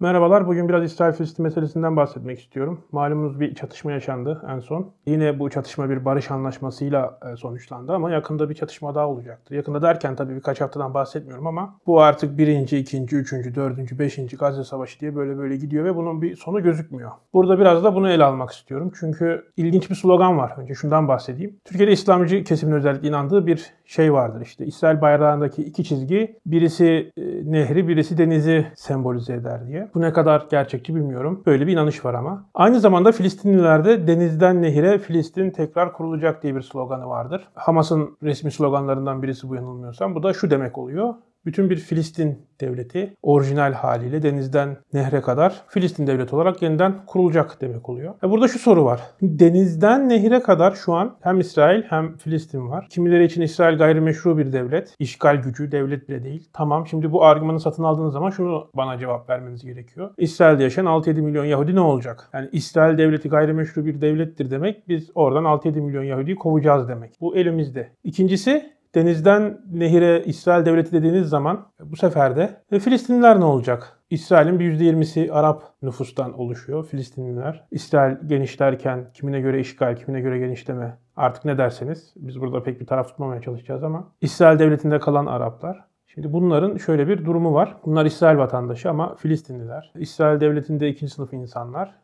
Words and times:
Merhaba. 0.00 0.19
Merhabalar, 0.30 0.48
bugün 0.48 0.68
biraz 0.68 0.84
İsrail-Filistin 0.84 1.42
meselesinden 1.42 1.96
bahsetmek 1.96 2.40
istiyorum. 2.40 2.80
Malumunuz 2.92 3.40
bir 3.40 3.54
çatışma 3.54 3.92
yaşandı 3.92 4.42
en 4.48 4.60
son. 4.60 4.90
Yine 5.06 5.38
bu 5.38 5.50
çatışma 5.50 5.90
bir 5.90 6.04
barış 6.04 6.30
anlaşmasıyla 6.30 7.18
e, 7.32 7.36
sonuçlandı 7.36 7.92
ama 7.92 8.10
yakında 8.10 8.50
bir 8.50 8.54
çatışma 8.54 8.94
daha 8.94 9.08
olacaktır. 9.08 9.54
Yakında 9.54 9.82
derken 9.82 10.16
tabii 10.16 10.36
birkaç 10.36 10.60
haftadan 10.60 10.94
bahsetmiyorum 10.94 11.46
ama 11.46 11.78
bu 11.86 12.00
artık 12.00 12.38
birinci, 12.38 12.78
ikinci, 12.78 13.16
üçüncü, 13.16 13.54
dördüncü, 13.54 13.98
beşinci 13.98 14.36
Gazze 14.36 14.64
Savaşı 14.64 15.00
diye 15.00 15.16
böyle 15.16 15.38
böyle 15.38 15.56
gidiyor 15.56 15.84
ve 15.84 15.96
bunun 15.96 16.22
bir 16.22 16.36
sonu 16.36 16.62
gözükmüyor. 16.62 17.10
Burada 17.32 17.58
biraz 17.58 17.84
da 17.84 17.94
bunu 17.94 18.10
ele 18.10 18.24
almak 18.24 18.50
istiyorum. 18.50 18.92
Çünkü 19.00 19.44
ilginç 19.56 19.90
bir 19.90 19.94
slogan 19.94 20.38
var. 20.38 20.52
Önce 20.56 20.74
şundan 20.74 21.08
bahsedeyim. 21.08 21.56
Türkiye'de 21.64 21.92
İslamcı 21.92 22.44
kesimin 22.44 22.72
özellikle 22.72 23.08
inandığı 23.08 23.46
bir 23.46 23.72
şey 23.84 24.12
vardır 24.12 24.40
işte. 24.40 24.66
İsrail 24.66 25.00
bayrağındaki 25.00 25.62
iki 25.62 25.84
çizgi 25.84 26.36
birisi 26.46 27.12
e, 27.16 27.22
nehri, 27.52 27.88
birisi 27.88 28.18
denizi 28.18 28.66
sembolize 28.74 29.34
eder 29.34 29.66
diye. 29.66 29.88
Bu 29.94 30.00
ne 30.00 30.12
kadar 30.12 30.19
gerçekçi 30.50 30.94
bilmiyorum. 30.94 31.42
Böyle 31.46 31.66
bir 31.66 31.72
inanış 31.72 32.04
var 32.04 32.14
ama. 32.14 32.44
Aynı 32.54 32.80
zamanda 32.80 33.12
Filistinlilerde 33.12 34.06
denizden 34.06 34.62
nehire 34.62 34.98
Filistin 34.98 35.50
tekrar 35.50 35.92
kurulacak 35.92 36.42
diye 36.42 36.56
bir 36.56 36.62
sloganı 36.62 37.06
vardır. 37.06 37.48
Hamas'ın 37.54 38.16
resmi 38.22 38.50
sloganlarından 38.50 39.22
birisi 39.22 39.48
bu 39.48 39.54
yanılmıyorsam. 39.54 40.14
Bu 40.14 40.22
da 40.22 40.32
şu 40.32 40.50
demek 40.50 40.78
oluyor 40.78 41.14
bütün 41.44 41.70
bir 41.70 41.76
Filistin 41.76 42.38
devleti 42.60 43.16
orijinal 43.22 43.72
haliyle 43.72 44.22
denizden 44.22 44.76
nehre 44.92 45.20
kadar 45.20 45.62
Filistin 45.68 46.06
devleti 46.06 46.36
olarak 46.36 46.62
yeniden 46.62 46.94
kurulacak 47.06 47.60
demek 47.60 47.88
oluyor. 47.88 48.14
E 48.24 48.30
burada 48.30 48.48
şu 48.48 48.58
soru 48.58 48.84
var. 48.84 49.00
Denizden 49.22 50.08
nehre 50.08 50.40
kadar 50.42 50.72
şu 50.72 50.94
an 50.94 51.16
hem 51.20 51.40
İsrail 51.40 51.82
hem 51.82 52.16
Filistin 52.16 52.68
var. 52.68 52.86
Kimileri 52.90 53.24
için 53.24 53.42
İsrail 53.42 53.78
gayrimeşru 53.78 54.38
bir 54.38 54.52
devlet. 54.52 54.94
işgal 54.98 55.36
gücü 55.36 55.72
devlet 55.72 56.08
bile 56.08 56.24
değil. 56.24 56.48
Tamam 56.52 56.86
şimdi 56.86 57.12
bu 57.12 57.24
argümanı 57.24 57.60
satın 57.60 57.84
aldığınız 57.84 58.12
zaman 58.12 58.30
şunu 58.30 58.70
bana 58.74 58.98
cevap 58.98 59.30
vermeniz 59.30 59.64
gerekiyor. 59.64 60.10
İsrail'de 60.18 60.62
yaşayan 60.62 60.86
6-7 60.86 61.20
milyon 61.20 61.44
Yahudi 61.44 61.74
ne 61.74 61.80
olacak? 61.80 62.28
Yani 62.32 62.48
İsrail 62.52 62.98
devleti 62.98 63.28
gayrimeşru 63.28 63.86
bir 63.86 64.00
devlettir 64.00 64.50
demek 64.50 64.88
biz 64.88 65.10
oradan 65.14 65.44
6-7 65.44 65.80
milyon 65.80 66.04
Yahudi'yi 66.04 66.36
kovacağız 66.36 66.88
demek. 66.88 67.20
Bu 67.20 67.36
elimizde. 67.36 67.88
İkincisi 68.04 68.79
denizden 68.94 69.60
nehire 69.72 70.22
İsrail 70.24 70.66
devleti 70.66 70.92
dediğiniz 70.92 71.28
zaman 71.28 71.66
bu 71.80 71.96
sefer 71.96 72.36
de 72.36 72.62
e, 72.72 72.78
Filistinliler 72.78 73.40
ne 73.40 73.44
olacak? 73.44 74.00
İsrail'in 74.10 74.58
bir 74.60 74.80
%20'si 74.80 75.32
Arap 75.32 75.62
nüfustan 75.82 76.38
oluşuyor. 76.38 76.86
Filistinliler. 76.86 77.64
İsrail 77.70 78.16
genişlerken 78.26 79.10
kimine 79.14 79.40
göre 79.40 79.60
işgal, 79.60 79.96
kimine 79.96 80.20
göre 80.20 80.38
genişleme 80.38 80.98
artık 81.16 81.44
ne 81.44 81.58
derseniz. 81.58 82.12
Biz 82.16 82.40
burada 82.40 82.62
pek 82.62 82.80
bir 82.80 82.86
taraf 82.86 83.08
tutmamaya 83.08 83.40
çalışacağız 83.40 83.84
ama 83.84 84.12
İsrail 84.20 84.58
devletinde 84.58 84.98
kalan 84.98 85.26
Araplar. 85.26 85.84
Şimdi 86.06 86.32
bunların 86.32 86.76
şöyle 86.76 87.08
bir 87.08 87.24
durumu 87.24 87.54
var. 87.54 87.76
Bunlar 87.84 88.04
İsrail 88.04 88.38
vatandaşı 88.38 88.90
ama 88.90 89.14
Filistinliler. 89.14 89.92
İsrail 89.94 90.40
devletinde 90.40 90.88
ikinci 90.88 91.12
sınıf 91.12 91.32
insanlar. 91.32 91.94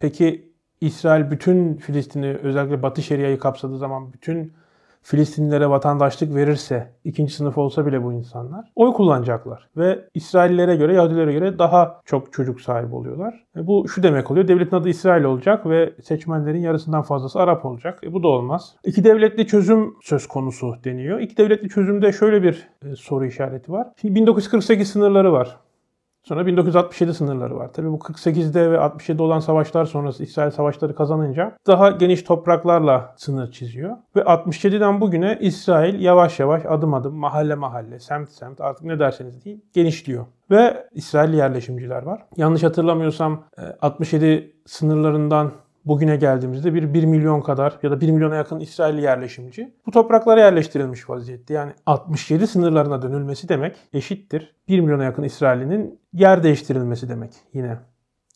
Peki 0.00 0.52
İsrail 0.80 1.30
bütün 1.30 1.74
Filistin'i 1.74 2.34
özellikle 2.34 2.82
Batı 2.82 3.02
Şeria'yı 3.02 3.38
kapsadığı 3.38 3.78
zaman 3.78 4.12
bütün 4.12 4.52
Filistinlilere 5.04 5.70
vatandaşlık 5.70 6.34
verirse, 6.34 6.92
ikinci 7.04 7.34
sınıf 7.34 7.58
olsa 7.58 7.86
bile 7.86 8.04
bu 8.04 8.12
insanlar 8.12 8.72
oy 8.76 8.92
kullanacaklar. 8.92 9.68
Ve 9.76 10.08
İsraillilere 10.14 10.76
göre, 10.76 10.94
Yahudilere 10.94 11.32
göre 11.32 11.58
daha 11.58 12.00
çok 12.04 12.32
çocuk 12.32 12.60
sahibi 12.60 12.94
oluyorlar. 12.94 13.44
E 13.56 13.66
bu 13.66 13.88
şu 13.88 14.02
demek 14.02 14.30
oluyor, 14.30 14.48
devletin 14.48 14.76
adı 14.76 14.88
İsrail 14.88 15.24
olacak 15.24 15.66
ve 15.66 15.94
seçmenlerin 16.02 16.60
yarısından 16.60 17.02
fazlası 17.02 17.40
Arap 17.40 17.64
olacak. 17.64 18.00
E 18.04 18.12
bu 18.12 18.22
da 18.22 18.28
olmaz. 18.28 18.76
İki 18.84 19.04
devletli 19.04 19.46
çözüm 19.46 19.94
söz 20.02 20.26
konusu 20.26 20.74
deniyor. 20.84 21.20
İki 21.20 21.36
devletli 21.36 21.68
çözümde 21.68 22.12
şöyle 22.12 22.42
bir 22.42 22.68
e, 22.84 22.96
soru 22.96 23.26
işareti 23.26 23.72
var. 23.72 23.88
Şimdi 24.00 24.14
1948 24.14 24.90
sınırları 24.90 25.32
var. 25.32 25.56
Sonra 26.24 26.46
1967 26.46 27.14
sınırları 27.14 27.56
var. 27.56 27.70
Tabii 27.72 27.92
bu 27.92 27.96
48'de 27.96 28.70
ve 28.70 28.76
67'de 28.76 29.22
olan 29.22 29.40
savaşlar 29.40 29.84
sonrası 29.84 30.22
İsrail 30.22 30.50
savaşları 30.50 30.94
kazanınca 30.94 31.56
daha 31.66 31.90
geniş 31.90 32.22
topraklarla 32.22 33.14
sınır 33.16 33.50
çiziyor. 33.50 33.96
Ve 34.16 34.20
67'den 34.20 35.00
bugüne 35.00 35.38
İsrail 35.40 36.00
yavaş 36.00 36.40
yavaş 36.40 36.62
adım 36.66 36.94
adım 36.94 37.14
mahalle 37.14 37.54
mahalle, 37.54 38.00
semt 38.00 38.30
semt 38.30 38.60
artık 38.60 38.84
ne 38.84 38.98
derseniz 38.98 39.44
deyin 39.44 39.64
genişliyor. 39.72 40.26
Ve 40.50 40.88
İsrail 40.92 41.34
yerleşimciler 41.34 42.02
var. 42.02 42.22
Yanlış 42.36 42.62
hatırlamıyorsam 42.62 43.44
67 43.80 44.26
e, 44.26 44.52
sınırlarından 44.66 45.52
bugüne 45.84 46.16
geldiğimizde 46.16 46.74
bir 46.74 46.94
1 46.94 47.04
milyon 47.04 47.40
kadar 47.40 47.78
ya 47.82 47.90
da 47.90 48.00
1 48.00 48.10
milyona 48.10 48.34
yakın 48.34 48.60
İsrail 48.60 48.98
yerleşimci 48.98 49.74
bu 49.86 49.90
topraklara 49.90 50.40
yerleştirilmiş 50.40 51.10
vaziyette. 51.10 51.54
Yani 51.54 51.72
67 51.86 52.46
sınırlarına 52.46 53.02
dönülmesi 53.02 53.48
demek 53.48 53.76
eşittir 53.92 54.54
1 54.68 54.80
milyona 54.80 55.04
yakın 55.04 55.22
İsrail'inin 55.22 56.00
yer 56.12 56.42
değiştirilmesi 56.42 57.08
demek 57.08 57.32
yine. 57.52 57.78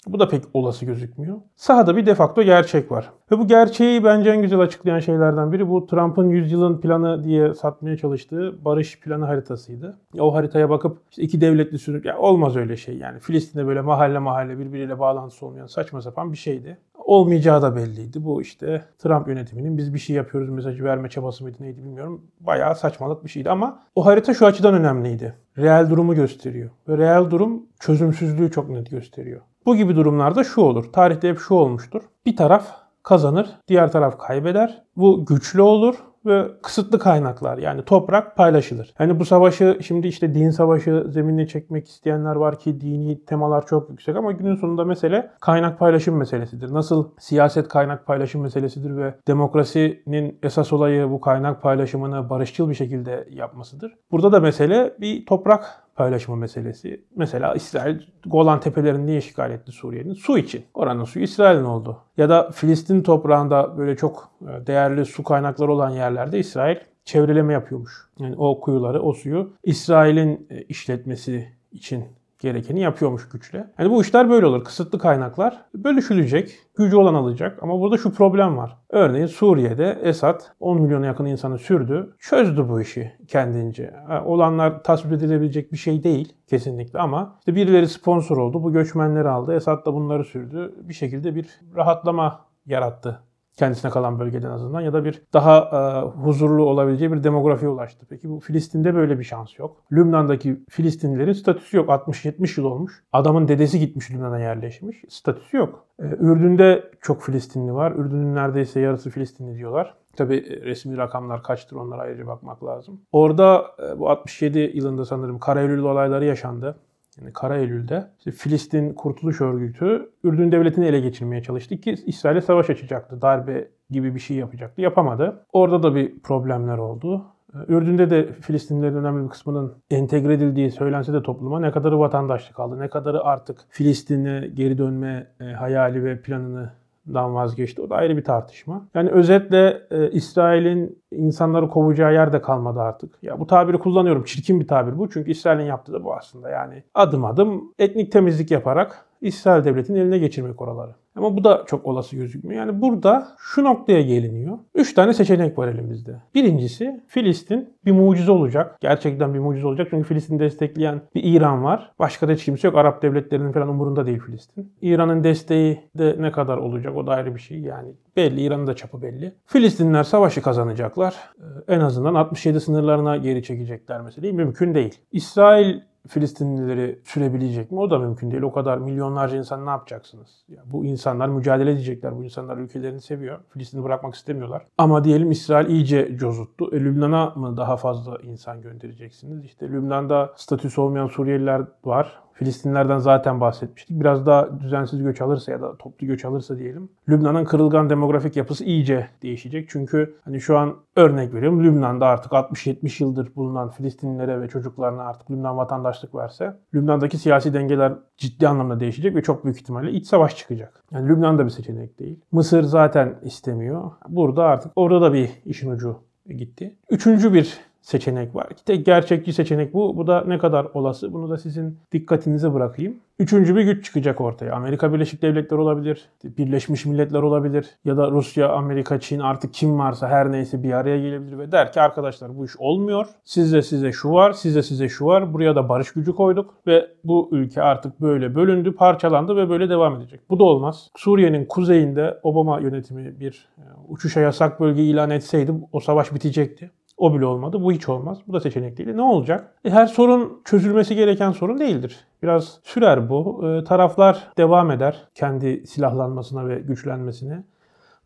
Bu 0.07 0.19
da 0.19 0.29
pek 0.29 0.45
olası 0.55 0.85
gözükmüyor. 0.85 1.37
Sahada 1.57 1.97
bir 1.97 2.07
defakto 2.07 2.43
gerçek 2.43 2.93
var. 2.93 3.11
Ve 3.33 3.39
bu 3.39 3.47
gerçeği 3.47 4.05
bence 4.05 4.31
en 4.31 4.43
güzel 4.43 4.61
açıklayan 4.61 4.99
şeylerden 4.99 5.53
biri 5.53 5.69
bu 5.69 5.87
Trump'ın 5.87 6.31
100 6.31 6.53
yılın 6.53 6.81
planı 6.81 7.25
diye 7.25 7.55
satmaya 7.55 7.97
çalıştığı 7.97 8.65
barış 8.65 9.01
planı 9.01 9.25
haritasıydı. 9.25 9.99
O 10.19 10.35
haritaya 10.35 10.71
bakıp 10.71 10.99
işte 11.11 11.23
iki 11.23 11.41
devletli 11.41 11.79
sürü 11.79 12.09
ya 12.09 12.19
olmaz 12.19 12.57
öyle 12.57 12.77
şey 12.77 12.97
yani. 12.97 13.21
Filistin'de 13.21 13.67
böyle 13.67 13.81
mahalle 13.81 14.19
mahalle 14.19 14.59
birbiriyle 14.59 14.99
bağlantısı 14.99 15.47
olmayan 15.47 15.67
saçma 15.67 16.03
sapan 16.03 16.33
bir 16.33 16.39
şeydi. 16.39 16.79
Olmayacağı 17.09 17.63
da 17.63 17.77
belliydi. 17.77 18.25
Bu 18.25 18.43
işte 18.43 18.85
Trump 18.99 19.29
yönetiminin 19.29 19.79
biz 19.79 19.95
bir 19.95 19.99
şey 19.99 20.17
yapıyoruz 20.17 20.51
mesajı 20.51 20.85
verme 20.85 21.09
çabası 21.09 21.45
mıydı 21.45 21.57
neydi 21.61 21.85
bilmiyorum. 21.85 22.23
Bayağı 22.41 22.77
saçmalık 22.77 23.25
bir 23.25 23.29
şeydi 23.29 23.51
ama 23.51 23.83
o 23.95 24.07
harita 24.07 24.35
şu 24.35 24.47
açıdan 24.47 24.75
önemliydi. 24.75 25.35
Reel 25.59 25.91
durumu 25.91 26.15
gösteriyor. 26.15 26.71
Ve 26.89 26.99
reel 26.99 27.31
durum 27.31 27.63
çözümsüzlüğü 27.81 28.51
çok 28.51 28.69
net 28.69 28.91
gösteriyor. 28.91 29.41
Bu 29.67 29.77
gibi 29.77 29.97
durumlarda 29.97 30.45
şu 30.45 30.61
olur. 30.61 30.93
Tarihte 30.93 31.29
hep 31.29 31.39
şu 31.39 31.55
olmuştur. 31.55 32.03
Bir 32.27 32.37
taraf 32.37 32.67
kazanır, 33.03 33.49
diğer 33.69 33.93
taraf 33.93 34.19
kaybeder. 34.19 34.83
Bu 34.97 35.27
güçlü 35.27 35.63
olur 35.63 35.95
ve 36.29 36.49
kısıtlı 36.63 36.99
kaynaklar 36.99 37.59
yani 37.59 37.85
toprak 37.85 38.37
paylaşılır. 38.37 38.95
Hani 38.99 39.21
bu 39.21 39.25
savaşı 39.25 39.79
şimdi 39.83 40.09
işte 40.09 40.35
din 40.35 40.51
savaşı 40.51 41.05
zeminine 41.09 41.47
çekmek 41.47 41.89
isteyenler 41.89 42.37
var 42.37 42.59
ki 42.59 42.81
dini 42.81 43.25
temalar 43.25 43.67
çok 43.67 43.91
yüksek 43.91 44.17
ama 44.17 44.33
günün 44.33 44.57
sonunda 44.57 44.85
mesele 44.85 45.31
kaynak 45.41 45.79
paylaşım 45.79 46.17
meselesidir. 46.17 46.73
Nasıl 46.73 47.09
siyaset 47.19 47.69
kaynak 47.69 48.07
paylaşım 48.07 48.43
meselesidir 48.43 48.97
ve 48.97 49.15
demokrasinin 49.29 50.39
esas 50.43 50.73
olayı 50.73 51.11
bu 51.11 51.21
kaynak 51.21 51.63
paylaşımını 51.63 52.31
barışçıl 52.31 52.69
bir 52.69 52.75
şekilde 52.75 53.29
yapmasıdır. 53.31 53.95
Burada 54.11 54.33
da 54.33 54.41
mesele 54.41 54.95
bir 55.01 55.27
toprak 55.27 55.88
paylaşımı 55.99 56.37
meselesi. 56.37 57.05
Mesela 57.17 57.55
İsrail 57.55 58.01
Golan 58.27 58.61
Tepelerini 58.61 59.07
niye 59.07 59.19
işgal 59.19 59.51
etti 59.51 59.73
Suriye'nin? 59.73 60.15
Su 60.15 60.39
için. 60.39 60.65
Oranın 60.75 61.05
suyu 61.05 61.25
İsrail'in 61.25 61.65
oldu. 61.65 61.99
Ya 62.17 62.29
da 62.29 62.51
Filistin 62.51 63.03
toprağında 63.03 63.79
böyle 63.79 63.97
çok 63.97 64.31
e, 64.43 64.67
değerli 64.67 65.05
su 65.05 65.25
kaynakları 65.25 65.73
olan 65.73 65.91
yerlerde 65.91 66.39
İsrail 66.39 66.77
çevreleme 67.05 67.53
yapıyormuş. 67.53 67.93
Yani 68.19 68.35
o 68.39 68.61
kuyuları, 68.61 69.03
o 69.03 69.13
suyu 69.13 69.53
İsrail'in 69.65 70.47
e, 70.51 70.63
işletmesi 70.63 71.49
için 71.73 72.05
gerekeni 72.39 72.81
yapıyormuş 72.81 73.29
güçle. 73.29 73.73
Yani 73.79 73.91
bu 73.91 74.03
işler 74.03 74.31
böyle 74.31 74.47
olur. 74.47 74.65
Kısıtlı 74.65 74.99
kaynaklar 74.99 75.65
bölüşülecek, 75.75 76.59
gücü 76.77 76.97
olan 76.97 77.15
alacak 77.15 77.63
ama 77.63 77.81
burada 77.81 77.97
şu 77.97 78.13
problem 78.13 78.57
var. 78.57 78.77
Örneğin 78.91 79.27
Suriye'de 79.27 79.99
Esad 80.03 80.41
10 80.61 80.83
milyona 80.83 81.07
yakın 81.07 81.25
insanı 81.25 81.59
sürdü, 81.59 82.17
çözdü 82.19 82.69
bu 82.69 82.81
işi 82.81 83.13
kendince. 83.29 83.95
Olanlar 84.25 84.83
tasvip 84.83 85.13
edilebilecek 85.13 85.73
bir 85.73 85.77
şey 85.77 86.03
değil 86.03 86.33
kesinlikle 86.47 86.99
ama 86.99 87.37
işte 87.39 87.55
birileri 87.55 87.89
sponsor 87.89 88.37
oldu, 88.37 88.63
bu 88.63 88.73
göçmenleri 88.73 89.29
aldı, 89.29 89.55
Esad 89.55 89.87
da 89.87 89.95
bunları 89.95 90.25
sürdü. 90.25 90.75
Bir 90.83 90.95
şekilde 90.95 91.35
bir 91.35 91.61
rahatlama 91.77 92.45
yarattı 92.67 93.28
kendisine 93.59 93.91
kalan 93.91 94.21
bölgeden 94.21 94.51
azından 94.51 94.81
ya 94.81 94.93
da 94.93 95.05
bir 95.05 95.23
daha 95.33 95.59
e, 95.59 96.09
huzurlu 96.21 96.65
olabileceği 96.65 97.13
bir 97.13 97.25
demografiye 97.25 97.71
ulaştı. 97.71 98.07
Peki 98.11 98.31
bu 98.31 98.41
Filistin'de 98.41 98.95
böyle 98.95 99.19
bir 99.19 99.25
şans 99.25 99.59
yok. 99.59 99.77
Lübnan'daki 99.93 100.65
Filistinlilerin 100.69 101.33
statüsü 101.33 101.77
yok. 101.77 101.89
60-70 101.89 102.61
yıl 102.61 102.67
olmuş. 102.67 103.05
Adamın 103.13 103.49
dedesi 103.49 103.79
gitmiş 103.79 104.11
Lübnan'a 104.11 104.39
yerleşmiş. 104.39 105.05
Statüsü 105.09 105.57
yok. 105.57 105.85
E, 105.99 106.05
Ürdün'de 106.05 106.91
çok 107.01 107.23
Filistinli 107.23 107.75
var. 107.75 107.93
Ürdün'ün 107.93 108.35
neredeyse 108.35 108.81
yarısı 108.81 109.11
Filistinli 109.11 109.59
diyorlar. 109.59 109.95
Tabi 110.17 110.37
e, 110.37 110.65
resmi 110.65 110.97
rakamlar 110.97 111.43
kaçtır 111.43 111.77
onlara 111.77 112.03
ayrıca 112.03 112.27
bakmak 112.27 112.65
lazım. 112.65 113.01
Orada 113.13 113.65
e, 113.89 113.99
bu 113.99 114.11
67 114.11 114.59
yılında 114.75 115.05
sanırım 115.05 115.39
Kara 115.39 115.61
Eylül 115.61 115.83
olayları 115.83 116.25
yaşandı 116.25 116.77
yani 117.21 117.33
Kara 117.33 117.57
Eylül'de 117.57 118.07
işte 118.19 118.31
Filistin 118.31 118.95
Kurtuluş 118.95 119.41
Örgütü 119.41 120.11
Ürdün 120.25 120.53
devletini 120.53 120.87
ele 120.87 121.01
geçirmeye 121.01 121.43
çalıştı 121.43 121.77
ki 121.77 121.95
İsrail'e 122.07 122.41
savaş 122.41 122.71
açacaktı. 122.71 123.23
Darbe 123.23 123.69
gibi 123.91 124.15
bir 124.15 124.21
şey 124.21 124.37
yapacaktı. 124.37 124.81
Yapamadı. 124.81 125.45
Orada 125.53 125.83
da 125.83 125.95
bir 125.95 126.21
problemler 126.21 126.79
oldu. 126.79 127.25
Ürdün'de 127.69 128.11
de 128.11 128.33
Filistinlilerin 128.33 128.97
önemli 128.97 129.25
bir 129.25 129.31
kısmının 129.31 129.75
entegre 129.91 130.35
edildiği 130.35 130.71
söylense 130.71 131.13
de 131.13 131.23
topluma 131.23 131.61
ne 131.61 131.71
kadarı 131.71 131.99
vatandaşlık 131.99 132.61
aldı, 132.61 132.79
ne 132.79 132.89
kadarı 132.89 133.25
artık 133.25 133.59
Filistin'e 133.69 134.51
geri 134.55 134.79
dönme 134.79 135.27
e, 135.41 135.45
hayali 135.45 136.05
ve 136.05 136.23
planını 136.23 136.71
dan 137.15 137.35
vazgeçti. 137.35 137.83
O 137.83 137.91
da 137.91 137.97
ayrı 137.97 138.17
bir 138.17 138.25
tartışma. 138.25 138.87
Yani 138.95 139.11
özetle 139.11 139.83
e, 139.91 140.11
İsrail'in 140.11 140.99
insanları 141.13 141.69
kovacağı 141.69 142.13
yerde 142.13 142.41
kalmadı 142.43 142.81
artık. 142.81 143.23
Ya 143.23 143.41
bu 143.41 143.47
tabiri 143.47 143.79
kullanıyorum. 143.79 144.25
Çirkin 144.25 144.61
bir 144.61 144.67
tabir 144.67 144.99
bu. 144.99 145.11
Çünkü 145.11 145.31
İsrail'in 145.31 145.65
yaptığı 145.65 145.93
da 145.93 146.05
bu 146.05 146.15
aslında. 146.15 146.51
Yani 146.51 146.83
adım 146.95 147.25
adım 147.25 147.73
etnik 147.79 148.13
temizlik 148.13 148.51
yaparak 148.51 149.05
İsrail 149.21 149.65
devletinin 149.65 150.01
eline 150.01 150.19
geçirmek 150.19 150.63
oraları. 150.63 150.95
Ama 151.19 151.37
bu 151.37 151.45
da 151.45 151.65
çok 151.67 151.87
olası 151.87 152.17
gözükmüyor. 152.17 152.67
Yani 152.67 152.81
burada 152.81 153.29
şu 153.39 153.65
noktaya 153.65 154.03
geliniyor. 154.03 154.59
Üç 154.75 154.95
tane 154.95 155.13
seçenek 155.13 155.59
var 155.59 155.69
elimizde. 155.69 156.17
Birincisi 156.35 157.01
Filistin 157.09 157.75
bir 157.85 157.93
mucize 157.93 158.33
olacak. 158.33 158.77
Gerçekten 158.81 159.35
bir 159.35 159.39
mucize 159.39 159.67
olacak. 159.67 159.87
Çünkü 159.91 160.09
Filistin'i 160.09 160.39
destekleyen 160.39 161.01
bir 161.15 161.23
İran 161.25 161.65
var. 161.65 161.93
Başka 161.99 162.29
da 162.29 162.33
hiç 162.33 162.45
kimse 162.45 162.69
yok. 162.69 162.77
Arap 162.77 163.03
devletlerinin 163.03 163.53
falan 163.53 163.69
umurunda 163.69 164.07
değil 164.07 164.19
Filistin. 164.19 164.73
İran'ın 164.83 165.25
desteği 165.25 165.81
de 165.99 166.17
ne 166.19 166.33
kadar 166.33 166.59
olacak 166.59 166.97
o 166.97 167.07
da 167.07 167.13
ayrı 167.13 167.35
bir 167.35 167.41
şey. 167.41 167.61
Yani 167.61 167.93
belli. 168.17 168.41
İran'ın 168.41 168.67
da 168.67 168.77
çapı 168.77 169.03
belli. 169.03 169.33
Filistinler 169.47 170.05
savaşı 170.05 170.43
kazanacaklar. 170.43 171.15
Ee, 171.39 171.75
en 171.75 171.81
azından 171.81 172.15
67 172.15 172.61
sınırlarına 172.61 173.17
geri 173.17 173.43
çekecekler 173.43 174.01
mesela. 174.01 174.33
Mümkün 174.33 174.75
değil. 174.75 175.01
İsrail 175.13 175.81
Filistinlileri 176.09 176.99
sürebilecek 177.05 177.73
mi? 177.73 177.81
O 177.81 177.91
da 177.91 177.99
mümkün 177.99 178.31
değil. 178.31 178.43
O 178.43 178.53
kadar 178.53 178.79
milyonlarca 178.79 179.37
insan 179.37 179.67
ne 179.67 179.71
yapacaksınız? 179.71 180.45
Ya 180.49 180.63
bu 180.67 180.85
insanlar 180.85 181.29
mücadele 181.29 181.71
edecekler. 181.71 182.17
Bu 182.17 182.25
insanlar 182.25 182.57
ülkelerini 182.57 183.01
seviyor. 183.01 183.39
Filistin'i 183.51 183.85
bırakmak 183.85 184.15
istemiyorlar. 184.15 184.63
Ama 184.79 185.05
diyelim 185.05 185.31
İsrail 185.31 185.69
iyice 185.69 186.17
cozuttu. 186.17 186.77
E, 186.77 186.81
Lübnan'a 186.81 187.31
mı 187.37 187.57
daha 187.57 187.77
fazla 187.77 188.19
insan 188.23 188.63
göndereceksiniz? 188.63 189.45
İşte 189.45 189.69
Lübnan'da 189.69 190.33
statüsü 190.37 190.81
olmayan 190.81 191.07
Suriyeliler 191.07 191.63
var. 191.85 192.23
Filistinlerden 192.39 192.99
zaten 192.99 193.41
bahsetmiştik. 193.41 194.01
Biraz 194.01 194.27
daha 194.27 194.61
düzensiz 194.61 195.03
göç 195.03 195.21
alırsa 195.21 195.53
ya 195.53 195.63
da 195.63 195.77
toplu 195.77 196.07
göç 196.07 196.25
alırsa 196.25 196.59
diyelim. 196.59 196.89
Lübnan'ın 197.09 197.45
kırılgan 197.45 197.91
demografik 197.91 198.37
yapısı 198.37 198.65
iyice 198.65 199.09
değişecek. 199.23 199.69
Çünkü 199.69 200.17
hani 200.25 200.41
şu 200.41 200.59
an 200.59 200.77
örnek 200.97 201.35
veriyorum 201.35 201.65
Lübnan'da 201.65 202.07
artık 202.07 202.33
60-70 202.33 203.03
yıldır 203.03 203.35
bulunan 203.37 203.71
Filistinlilere 203.71 204.41
ve 204.41 204.49
çocuklarına 204.49 205.03
artık 205.03 205.31
Lübnan 205.31 205.57
vatandaşlık 205.57 206.15
verse 206.15 206.57
Lübnan'daki 206.75 207.19
siyasi 207.19 207.55
dengeler 207.55 207.93
ciddi 208.17 208.49
anlamda 208.49 208.81
değişecek 208.81 209.17
ve 209.17 209.23
çok 209.23 209.45
büyük 209.45 209.57
ihtimalle 209.57 209.91
iç 209.91 210.07
savaş 210.07 210.37
çıkacak. 210.37 210.85
Yani 210.93 211.09
Lübnan 211.09 211.39
da 211.39 211.45
bir 211.45 211.51
seçenek 211.51 211.99
değil. 211.99 212.21
Mısır 212.33 212.63
zaten 212.63 213.15
istemiyor. 213.23 213.91
Burada 214.09 214.45
artık 214.45 214.73
orada 214.77 215.03
da 215.03 215.13
bir 215.13 215.31
işin 215.45 215.71
ucu 215.71 215.97
gitti. 216.37 216.77
Üçüncü 216.91 217.35
bir 217.35 217.68
seçenek 217.89 218.35
var. 218.35 218.47
Tek 218.67 218.87
gerçekçi 218.87 219.33
seçenek 219.33 219.75
bu. 219.75 219.97
Bu 219.97 220.07
da 220.07 220.25
ne 220.27 220.39
kadar 220.39 220.67
olası? 220.75 221.13
Bunu 221.13 221.31
da 221.31 221.39
sizin 221.39 221.79
dikkatinize 221.93 222.55
bırakayım. 222.55 222.97
Üçüncü 223.19 223.57
bir 223.57 223.63
güç 223.63 223.85
çıkacak 223.85 224.21
ortaya. 224.21 224.55
Amerika 224.55 224.93
Birleşik 224.93 225.23
Devletleri 225.23 225.61
olabilir, 225.61 226.09
Birleşmiş 226.25 226.87
Milletler 226.87 227.23
olabilir 227.23 227.67
ya 227.85 227.97
da 227.97 228.11
Rusya, 228.11 228.49
Amerika, 228.53 229.01
Çin 229.01 229.19
artık 229.19 229.55
kim 229.55 229.79
varsa 229.79 230.09
her 230.09 230.33
neyse 230.33 230.63
bir 230.63 230.73
araya 230.73 231.01
gelebilir 231.01 231.39
ve 231.39 231.53
der 231.53 231.73
ki 231.73 231.81
arkadaşlar 231.81 232.39
bu 232.39 232.45
iş 232.45 232.57
olmuyor. 232.57 233.07
Sizde 233.25 233.63
size 233.63 233.93
şu 233.93 234.13
var, 234.13 234.33
sizde 234.33 234.63
size 234.63 234.89
şu 234.89 235.07
var. 235.07 235.33
Buraya 235.33 235.57
da 235.57 235.69
barış 235.69 235.93
gücü 235.93 236.13
koyduk 236.13 236.55
ve 236.67 236.87
bu 237.05 237.29
ülke 237.33 237.63
artık 237.63 238.01
böyle 238.01 238.35
bölündü, 238.35 238.75
parçalandı 238.75 239.37
ve 239.37 239.49
böyle 239.49 239.69
devam 239.69 239.97
edecek. 239.97 240.21
Bu 240.31 240.39
da 240.39 240.45
olmaz. 240.45 240.91
Suriye'nin 240.97 241.45
kuzeyinde 241.45 242.19
Obama 242.23 242.61
yönetimi 242.61 243.21
bir 243.21 243.49
e, 243.59 243.63
uçuşa 243.89 244.21
yasak 244.21 244.61
bölge 244.61 244.83
ilan 244.83 245.11
etseydi 245.11 245.53
o 245.73 245.81
savaş 245.81 246.15
bitecekti. 246.15 246.71
O 246.99 247.15
bile 247.15 247.27
olmadı. 247.27 247.63
Bu 247.63 247.73
hiç 247.73 247.89
olmaz. 247.89 248.19
Bu 248.29 248.33
da 248.33 248.41
seçenek 248.41 248.77
değil. 248.79 248.95
Ne 248.95 249.03
olacak? 249.03 249.55
E, 249.65 249.71
her 249.71 249.87
sorun 249.87 250.43
çözülmesi 250.45 250.95
gereken 250.95 251.33
sorun 251.33 251.59
değildir. 251.61 251.97
Biraz 252.23 252.61
sürer 252.63 253.09
bu. 253.09 253.49
E, 253.49 253.65
taraflar 253.65 254.29
devam 254.39 254.71
eder 254.71 255.09
kendi 255.15 255.67
silahlanmasına 255.67 256.49
ve 256.49 256.59
güçlenmesine. 256.59 257.45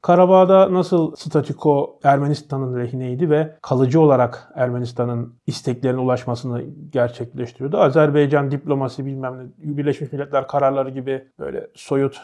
Karabağ'da 0.02 0.74
nasıl 0.74 1.16
statiko 1.16 1.98
Ermenistan'ın 2.04 2.80
lehineydi 2.80 3.30
ve 3.30 3.56
kalıcı 3.62 4.00
olarak 4.00 4.52
Ermenistan'ın 4.54 5.34
isteklerine 5.46 6.00
ulaşmasını 6.00 6.62
gerçekleştiriyordu. 6.90 7.78
Azerbaycan 7.78 8.50
diplomasi 8.50 9.06
bilmem 9.06 9.38
ne 9.38 9.76
Birleşmiş 9.76 10.12
Milletler 10.12 10.46
kararları 10.46 10.90
gibi 10.90 11.28
böyle 11.38 11.66
soyut 11.74 12.20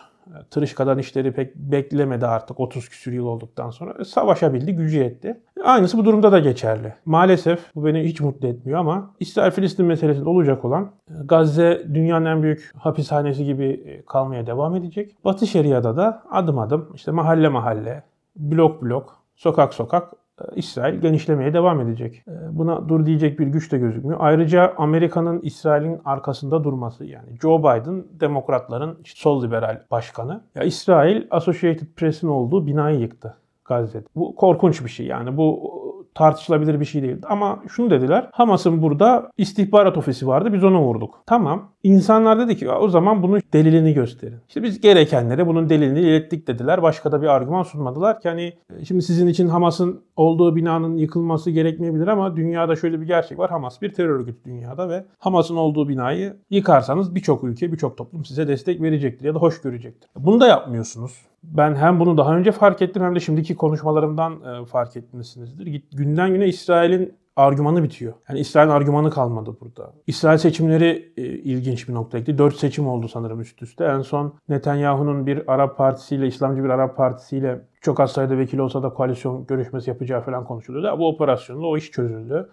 Tırışka'dan 0.50 0.98
işleri 0.98 1.32
pek 1.32 1.56
beklemedi 1.56 2.26
artık 2.26 2.60
30 2.60 2.88
küsür 2.88 3.12
yıl 3.12 3.26
olduktan 3.26 3.70
sonra. 3.70 3.94
E, 4.00 4.04
savaşabildi, 4.04 4.76
gücü 4.76 4.98
yetti. 4.98 5.40
Aynısı 5.64 5.98
bu 5.98 6.04
durumda 6.04 6.32
da 6.32 6.38
geçerli. 6.38 6.94
Maalesef 7.04 7.74
bu 7.74 7.84
beni 7.84 8.00
hiç 8.00 8.20
mutlu 8.20 8.48
etmiyor 8.48 8.78
ama 8.80 9.14
İsrail-Filistin 9.20 9.86
meselesinde 9.86 10.28
olacak 10.28 10.64
olan 10.64 10.90
e, 11.10 11.14
Gazze 11.24 11.86
dünyanın 11.94 12.26
en 12.26 12.42
büyük 12.42 12.72
hapishanesi 12.78 13.44
gibi 13.44 13.66
e, 13.66 14.04
kalmaya 14.04 14.46
devam 14.46 14.76
edecek. 14.76 15.16
Batı 15.24 15.46
Şeria'da 15.46 15.96
da 15.96 16.22
adım 16.30 16.58
adım 16.58 16.88
işte 16.94 17.10
mahalle 17.10 17.48
mahalle, 17.48 18.02
blok 18.36 18.82
blok, 18.82 19.16
sokak 19.36 19.74
sokak 19.74 20.12
İsrail 20.56 21.00
genişlemeye 21.00 21.54
devam 21.54 21.80
edecek. 21.80 22.22
Ee, 22.28 22.32
buna 22.50 22.88
dur 22.88 23.06
diyecek 23.06 23.38
bir 23.38 23.46
güç 23.46 23.72
de 23.72 23.78
gözükmüyor. 23.78 24.20
Ayrıca 24.22 24.74
Amerika'nın 24.76 25.40
İsrail'in 25.40 26.00
arkasında 26.04 26.64
durması 26.64 27.04
yani 27.04 27.28
Joe 27.42 27.58
Biden 27.58 28.04
demokratların 28.20 28.98
sol 29.04 29.44
liberal 29.44 29.82
başkanı. 29.90 30.40
Ya 30.54 30.62
İsrail 30.62 31.26
Associated 31.30 31.86
Press'in 31.96 32.28
olduğu 32.28 32.66
binayı 32.66 32.98
yıktı 33.00 33.36
Gazze'de. 33.64 34.04
Bu 34.16 34.34
korkunç 34.34 34.84
bir 34.84 34.90
şey 34.90 35.06
yani 35.06 35.36
bu 35.36 35.78
tartışılabilir 36.18 36.80
bir 36.80 36.84
şey 36.84 37.02
değildi. 37.02 37.26
Ama 37.28 37.62
şunu 37.68 37.90
dediler. 37.90 38.28
Hamas'ın 38.32 38.82
burada 38.82 39.30
istihbarat 39.36 39.98
ofisi 39.98 40.26
vardı. 40.26 40.52
Biz 40.52 40.64
onu 40.64 40.80
vurduk. 40.80 41.22
Tamam. 41.26 41.72
İnsanlar 41.82 42.38
dedi 42.38 42.56
ki 42.56 42.70
o 42.70 42.88
zaman 42.88 43.22
bunun 43.22 43.40
delilini 43.52 43.94
gösterin. 43.94 44.38
İşte 44.48 44.62
biz 44.62 44.80
gerekenlere 44.80 45.46
bunun 45.46 45.68
delilini 45.68 46.00
ilettik 46.00 46.48
dediler. 46.48 46.82
Başka 46.82 47.12
da 47.12 47.22
bir 47.22 47.26
argüman 47.26 47.62
sunmadılar 47.62 48.20
ki 48.20 48.28
hani 48.28 48.52
e, 48.78 48.84
şimdi 48.84 49.02
sizin 49.02 49.26
için 49.26 49.48
Hamas'ın 49.48 50.00
olduğu 50.16 50.56
binanın 50.56 50.96
yıkılması 50.96 51.50
gerekmeyebilir 51.50 52.06
ama 52.06 52.36
dünyada 52.36 52.76
şöyle 52.76 53.00
bir 53.00 53.06
gerçek 53.06 53.38
var. 53.38 53.50
Hamas 53.50 53.82
bir 53.82 53.92
terör 53.92 54.08
örgütü 54.08 54.44
dünyada 54.44 54.88
ve 54.88 55.04
Hamas'ın 55.18 55.56
olduğu 55.56 55.88
binayı 55.88 56.36
yıkarsanız 56.50 57.14
birçok 57.14 57.44
ülke, 57.44 57.72
birçok 57.72 57.96
toplum 57.96 58.24
size 58.24 58.48
destek 58.48 58.82
verecektir 58.82 59.24
ya 59.24 59.34
da 59.34 59.38
hoş 59.38 59.60
görecektir. 59.60 60.10
Bunu 60.16 60.40
da 60.40 60.46
yapmıyorsunuz. 60.46 61.27
Ben 61.42 61.74
hem 61.74 62.00
bunu 62.00 62.18
daha 62.18 62.36
önce 62.36 62.52
fark 62.52 62.82
ettim 62.82 63.02
hem 63.02 63.14
de 63.14 63.20
şimdiki 63.20 63.56
konuşmalarımdan 63.56 64.62
e, 64.62 64.64
fark 64.64 64.96
etmişsinizdir. 64.96 65.82
Günden 65.92 66.34
güne 66.34 66.46
İsrail'in 66.46 67.14
argümanı 67.36 67.82
bitiyor. 67.82 68.12
Yani 68.28 68.40
İsrail'in 68.40 68.72
argümanı 68.72 69.10
kalmadı 69.10 69.56
burada. 69.60 69.92
İsrail 70.06 70.38
seçimleri 70.38 71.12
e, 71.16 71.22
ilginç 71.22 71.88
bir 71.88 71.94
noktaydı. 71.94 72.38
Dört 72.38 72.56
seçim 72.56 72.88
oldu 72.88 73.08
sanırım 73.08 73.40
üst 73.40 73.62
üste. 73.62 73.84
En 73.84 74.00
son 74.00 74.34
Netanyahu'nun 74.48 75.26
bir 75.26 75.52
Arap 75.52 75.76
partisiyle, 75.78 76.26
İslamcı 76.26 76.64
bir 76.64 76.68
Arap 76.68 76.96
partisiyle 76.96 77.60
çok 77.80 78.00
az 78.00 78.12
sayıda 78.12 78.38
vekil 78.38 78.58
olsa 78.58 78.82
da 78.82 78.88
koalisyon 78.88 79.46
görüşmesi 79.46 79.90
yapacağı 79.90 80.20
falan 80.20 80.44
konuşuluyordu. 80.44 80.98
Bu 80.98 81.08
operasyonla 81.08 81.66
o 81.66 81.76
iş 81.76 81.90
çözüldü. 81.90 82.48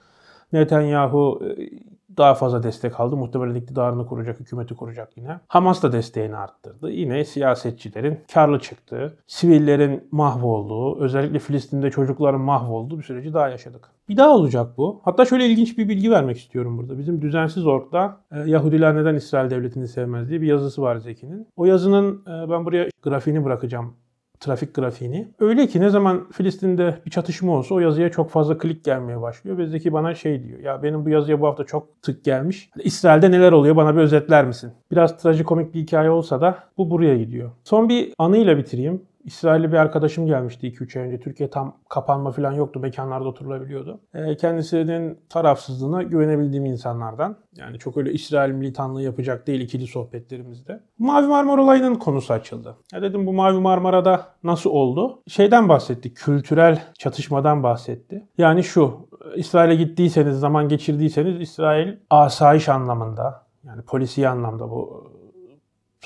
Netanyahu 0.53 1.41
e, 1.45 1.69
daha 2.17 2.33
fazla 2.33 2.63
destek 2.63 2.99
aldı. 2.99 3.17
Muhtemelen 3.17 3.55
iktidarını 3.55 4.05
kuracak, 4.05 4.39
hükümeti 4.39 4.75
kuracak 4.75 5.17
yine. 5.17 5.39
Hamas 5.47 5.83
da 5.83 5.91
desteğini 5.91 6.37
arttırdı. 6.37 6.91
Yine 6.91 7.25
siyasetçilerin 7.25 8.19
karlı 8.33 8.59
çıktığı, 8.59 9.17
sivillerin 9.27 10.07
mahvolduğu, 10.11 10.99
özellikle 10.99 11.39
Filistin'de 11.39 11.91
çocukların 11.91 12.41
mahvolduğu 12.41 12.97
bir 12.97 13.03
süreci 13.03 13.33
daha 13.33 13.49
yaşadık. 13.49 13.89
Bir 14.09 14.17
daha 14.17 14.35
olacak 14.35 14.77
bu. 14.77 15.01
Hatta 15.03 15.25
şöyle 15.25 15.45
ilginç 15.45 15.77
bir 15.77 15.89
bilgi 15.89 16.11
vermek 16.11 16.37
istiyorum 16.37 16.77
burada. 16.77 16.97
Bizim 16.97 17.21
Düzensiz 17.21 17.67
Ork'ta 17.67 18.17
e, 18.31 18.39
Yahudiler 18.39 18.95
neden 18.95 19.15
İsrail 19.15 19.49
devletini 19.49 19.87
sevmez 19.87 20.29
diye 20.29 20.41
bir 20.41 20.47
yazısı 20.47 20.81
var 20.81 20.95
Zeki'nin. 20.95 21.47
O 21.55 21.65
yazının 21.65 22.23
e, 22.27 22.49
ben 22.49 22.65
buraya 22.65 22.89
grafiğini 23.03 23.45
bırakacağım 23.45 23.93
trafik 24.39 24.73
grafiğini. 24.73 25.27
Öyle 25.39 25.67
ki 25.67 25.81
ne 25.81 25.89
zaman 25.89 26.27
Filistin'de 26.31 26.97
bir 27.05 27.11
çatışma 27.11 27.51
olsa 27.57 27.75
o 27.75 27.79
yazıya 27.79 28.11
çok 28.11 28.29
fazla 28.29 28.57
klik 28.57 28.83
gelmeye 28.83 29.21
başlıyor. 29.21 29.57
Ve 29.57 29.67
Zeki 29.67 29.93
bana 29.93 30.15
şey 30.15 30.43
diyor. 30.43 30.59
Ya 30.59 30.83
benim 30.83 31.05
bu 31.05 31.09
yazıya 31.09 31.41
bu 31.41 31.47
hafta 31.47 31.63
çok 31.63 32.01
tık 32.01 32.23
gelmiş. 32.23 32.69
İsrail'de 32.83 33.31
neler 33.31 33.51
oluyor 33.51 33.75
bana 33.75 33.95
bir 33.95 34.01
özetler 34.01 34.45
misin? 34.45 34.71
Biraz 34.91 35.17
trajikomik 35.17 35.73
bir 35.73 35.79
hikaye 35.79 36.09
olsa 36.09 36.41
da 36.41 36.57
bu 36.77 36.91
buraya 36.91 37.17
gidiyor. 37.17 37.51
Son 37.63 37.89
bir 37.89 38.13
anıyla 38.17 38.57
bitireyim. 38.57 39.01
İsrailli 39.25 39.71
bir 39.71 39.77
arkadaşım 39.77 40.25
gelmişti 40.25 40.67
2-3 40.67 40.99
ay 40.99 41.05
önce. 41.05 41.19
Türkiye 41.19 41.49
tam 41.49 41.77
kapanma 41.89 42.31
falan 42.31 42.51
yoktu. 42.51 42.79
Mekanlarda 42.79 43.27
oturulabiliyordu. 43.27 43.99
E, 44.13 44.37
kendisinin 44.37 45.19
tarafsızlığına 45.29 46.03
güvenebildiğim 46.03 46.65
insanlardan. 46.65 47.37
Yani 47.55 47.79
çok 47.79 47.97
öyle 47.97 48.13
İsrail 48.13 48.51
militanlığı 48.51 49.01
yapacak 49.01 49.47
değil 49.47 49.61
ikili 49.61 49.87
sohbetlerimizde. 49.87 50.83
Mavi 50.99 51.27
Marmara 51.27 51.63
olayının 51.63 51.95
konusu 51.95 52.33
açıldı. 52.33 52.77
Ya 52.93 53.01
dedim 53.01 53.27
bu 53.27 53.33
Mavi 53.33 53.59
Marmara'da 53.59 54.25
nasıl 54.43 54.69
oldu? 54.69 55.23
Şeyden 55.27 55.69
bahsetti. 55.69 56.13
Kültürel 56.13 56.83
çatışmadan 56.99 57.63
bahsetti. 57.63 58.27
Yani 58.37 58.63
şu 58.63 59.09
İsrail'e 59.35 59.75
gittiyseniz, 59.75 60.39
zaman 60.39 60.69
geçirdiyseniz 60.69 61.41
İsrail 61.41 61.95
asayiş 62.09 62.69
anlamında 62.69 63.45
yani 63.63 63.81
polisi 63.81 64.27
anlamda 64.27 64.69
bu 64.69 65.11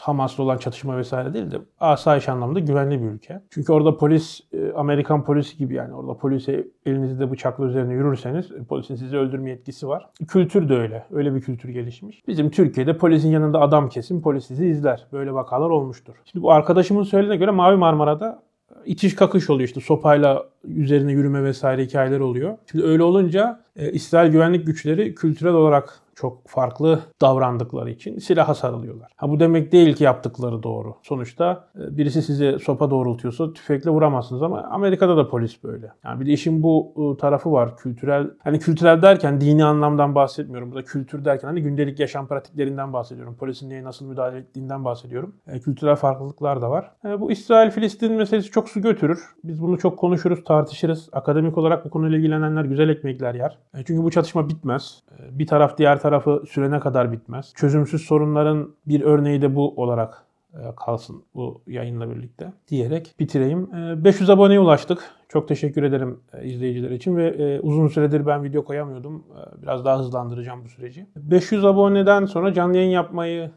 Hamas'la 0.02 0.44
olan 0.44 0.58
çatışma 0.58 0.98
vesaire 0.98 1.34
değil 1.34 1.52
de 1.52 1.58
asayiş 1.80 2.30
anlamda 2.30 2.60
güvenli 2.60 3.02
bir 3.02 3.08
ülke. 3.08 3.42
Çünkü 3.50 3.74
orada 3.74 3.98
polis 3.98 4.42
e, 4.54 4.74
Amerikan 4.74 5.24
polisi 5.24 5.58
gibi 5.58 5.74
yani 5.74 5.94
orada 5.94 6.18
polise 6.18 6.68
elinizde 6.86 7.32
bıçakla 7.32 7.66
üzerine 7.66 7.94
yürürseniz 7.94 8.52
e, 8.52 8.64
polisin 8.64 8.96
sizi 8.96 9.18
öldürme 9.18 9.50
yetkisi 9.50 9.88
var. 9.88 10.10
Kültür 10.28 10.70
de 10.70 10.76
öyle. 10.76 11.06
Öyle 11.12 11.36
bir 11.36 11.42
kültür 11.42 11.70
gelişmiş. 11.70 12.28
Bizim 12.28 12.50
Türkiye'de 12.50 12.98
polisin 12.98 13.30
yanında 13.30 13.62
adam 13.62 13.90
kesin 13.90 14.22
polis 14.22 14.46
sizi 14.46 14.66
izler. 14.66 15.08
Böyle 15.12 15.34
vakalar 15.34 15.70
olmuştur. 15.70 16.16
Şimdi 16.26 16.44
bu 16.44 16.52
arkadaşımın 16.52 17.04
söylediğine 17.04 17.38
göre 17.38 17.52
Mavi 17.52 17.76
Marmara'da 17.76 18.44
itiş 18.86 19.16
kakış 19.16 19.50
oluyor 19.50 19.68
işte 19.68 19.82
sopayla 19.82 20.46
üzerine 20.64 21.12
yürüme 21.12 21.44
vesaire 21.44 21.84
hikayeler 21.84 22.20
oluyor. 22.20 22.58
Şimdi 22.72 22.86
öyle 22.86 23.04
olunca 23.04 23.60
e, 23.80 23.92
İsrail 23.92 24.32
güvenlik 24.32 24.68
güçleri 24.68 25.16
kültürel 25.16 25.54
olarak 25.54 26.02
çok 26.20 26.48
farklı 26.48 27.00
davrandıkları 27.22 27.90
için 27.90 28.20
silaha 28.20 28.56
sarılıyorlar. 28.56 29.12
Ha 29.16 29.30
bu 29.30 29.40
demek 29.40 29.72
değil 29.72 29.96
ki 29.96 30.04
yaptıkları 30.04 30.64
doğru. 30.64 30.96
Sonuçta 31.04 31.68
e, 31.76 31.98
birisi 31.98 32.22
size 32.22 32.60
sopa 32.60 32.90
doğrultuyorsa 32.90 33.54
tüfekle 33.54 33.90
vuramazsınız 33.90 34.42
ama 34.42 34.62
Amerika'da 34.62 35.18
da 35.18 35.28
polis 35.30 35.64
böyle. 35.64 35.92
Yani 36.04 36.22
bir 36.22 36.26
de 36.26 36.32
işin 36.32 36.64
bu 36.64 36.94
e, 36.98 37.18
tarafı 37.22 37.52
var. 37.52 37.78
Kültürel 37.78 38.28
hani 38.44 38.60
kültürel 38.60 39.02
derken 39.02 39.42
dini 39.42 39.66
anlamdan 39.66 40.16
bahsetmiyorum. 40.16 40.72
Burada 40.72 40.86
kültür 40.86 41.26
derken 41.26 41.48
hani 41.48 41.62
gündelik 41.62 42.00
yaşam 42.00 42.28
pratiklerinden 42.28 42.94
bahsediyorum. 42.94 43.36
Polisin 43.36 43.70
neye 43.70 43.84
nasıl 43.84 44.06
müdahale 44.06 44.38
ettiğinden 44.38 44.86
bahsediyorum. 44.86 45.36
E, 45.48 45.60
kültürel 45.60 45.96
farklılıklar 45.96 46.62
da 46.62 46.70
var. 46.70 46.92
E, 47.06 47.22
bu 47.22 47.32
İsrail-Filistin 47.32 48.14
meselesi 48.14 48.52
çok 48.52 48.70
su 48.70 48.82
götürür. 48.82 49.20
Biz 49.44 49.62
bunu 49.62 49.78
çok 49.78 50.00
konuşuruz, 50.00 50.44
tartışırız. 50.44 51.10
Akademik 51.12 51.58
olarak 51.58 51.86
bu 51.86 51.90
konuyla 51.90 52.18
ilgilenenler 52.18 52.66
güzel 52.66 52.90
ekmekler 52.90 53.36
yer. 53.36 53.58
E, 53.74 53.84
çünkü 53.84 54.04
bu 54.04 54.12
çatışma 54.12 54.50
bitmez. 54.50 55.04
E, 55.20 55.40
bir 55.40 55.48
taraf 55.48 55.78
diğer 55.78 56.02
tarafı 56.02 56.44
sürene 56.50 56.80
kadar 56.80 57.12
bitmez. 57.12 57.54
Çözümsüz 57.56 58.02
sorunların 58.02 58.76
bir 58.88 59.02
örneği 59.02 59.42
de 59.42 59.56
bu 59.56 59.82
olarak 59.82 60.26
e, 60.54 60.62
kalsın 60.76 61.24
bu 61.36 61.62
yayınla 61.68 62.10
birlikte 62.10 62.54
diyerek 62.68 63.16
bitireyim. 63.20 63.76
E, 63.76 64.04
500 64.04 64.30
aboneye 64.30 64.60
ulaştık. 64.60 65.12
Çok 65.30 65.48
teşekkür 65.48 65.84
ederim 65.84 66.20
izleyiciler 66.44 66.92
için 66.92 67.18
ve 67.18 67.60
uzun 67.62 67.88
süredir 67.88 68.26
ben 68.26 68.44
video 68.44 68.64
koyamıyordum. 68.64 69.24
Biraz 69.62 69.86
daha 69.86 70.00
hızlandıracağım 70.00 70.64
bu 70.64 70.70
süreci. 70.70 71.08
500 71.16 71.66
aboneden 71.66 72.26
sonra 72.26 72.54
canlı 72.54 72.78
yayın 72.78 72.90
yapmayı 72.90 73.52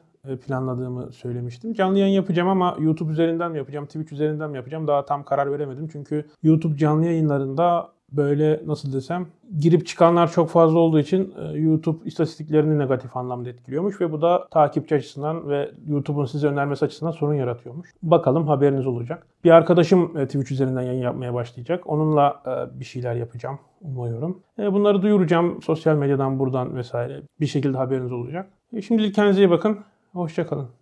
planladığımı 0.46 1.12
söylemiştim. 1.12 1.72
Canlı 1.72 1.98
yayın 1.98 2.14
yapacağım 2.14 2.48
ama 2.48 2.76
YouTube 2.80 3.12
üzerinden 3.12 3.52
mi 3.52 3.58
yapacağım, 3.58 3.86
Twitch 3.86 4.12
üzerinden 4.12 4.50
mi 4.50 4.56
yapacağım 4.56 4.86
daha 4.86 5.04
tam 5.04 5.24
karar 5.24 5.52
veremedim. 5.52 5.88
Çünkü 5.92 6.26
YouTube 6.42 6.76
canlı 6.76 7.06
yayınlarında 7.06 7.92
böyle 8.12 8.60
nasıl 8.66 8.92
desem 8.92 9.26
girip 9.58 9.86
çıkanlar 9.86 10.32
çok 10.32 10.50
fazla 10.50 10.78
olduğu 10.78 10.98
için 10.98 11.34
e, 11.38 11.58
YouTube 11.58 12.08
istatistiklerini 12.08 12.78
negatif 12.78 13.16
anlamda 13.16 13.48
etkiliyormuş 13.48 14.00
ve 14.00 14.12
bu 14.12 14.22
da 14.22 14.48
takipçi 14.50 14.94
açısından 14.94 15.48
ve 15.48 15.70
YouTube'un 15.86 16.24
size 16.24 16.46
önermesi 16.46 16.84
açısından 16.84 17.10
sorun 17.10 17.34
yaratıyormuş. 17.34 17.88
Bakalım 18.02 18.46
haberiniz 18.48 18.86
olacak. 18.86 19.26
Bir 19.44 19.50
arkadaşım 19.50 20.16
e, 20.18 20.26
Twitch 20.26 20.52
üzerinden 20.52 20.82
yayın 20.82 21.02
yapmaya 21.02 21.34
başlayacak. 21.34 21.90
Onunla 21.90 22.42
e, 22.46 22.80
bir 22.80 22.84
şeyler 22.84 23.14
yapacağım 23.14 23.58
umuyorum. 23.80 24.42
Bunları 24.58 25.02
duyuracağım 25.02 25.62
sosyal 25.62 25.96
medyadan 25.96 26.38
buradan 26.38 26.76
vesaire. 26.76 27.22
Bir 27.40 27.46
şekilde 27.46 27.76
haberiniz 27.76 28.12
olacak. 28.12 28.50
Şimdilik 28.86 29.14
kendinize 29.14 29.42
iyi 29.42 29.50
bakın. 29.50 29.78
Hoşçakalın. 30.12 30.81